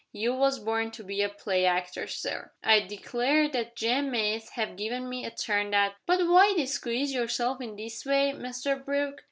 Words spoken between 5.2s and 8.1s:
a turn that But why disguise yourself in this